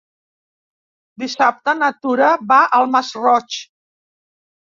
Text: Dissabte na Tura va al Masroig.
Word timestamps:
Dissabte 1.23 1.75
na 1.81 1.89
Tura 2.05 2.31
va 2.53 2.59
al 2.79 2.89
Masroig. 2.97 3.61